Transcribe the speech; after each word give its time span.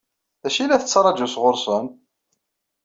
D 0.43 0.45
acu 0.47 0.59
i 0.61 0.65
la 0.67 0.81
tettṛaǧu 0.81 1.27
sɣur-sen? 1.33 1.85